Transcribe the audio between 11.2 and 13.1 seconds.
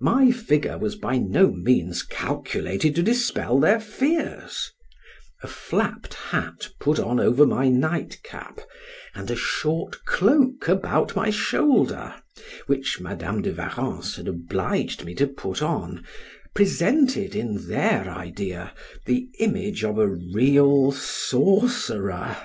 shoulder (which